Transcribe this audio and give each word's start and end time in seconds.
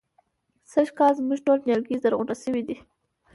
سږکال 0.71 1.11
زموږ 1.19 1.39
ټول 1.45 1.59
نيالګي 1.67 1.97
زرغونه 2.03 2.35
شوي 2.43 2.61
دي. 2.67 2.77